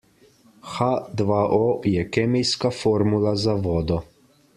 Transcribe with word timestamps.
H 0.75 0.87
dva 1.21 1.41
O 1.57 1.67
je 1.91 2.05
kemijska 2.17 2.73
formula 2.79 3.35
za 3.45 3.55
vodo. 3.67 4.01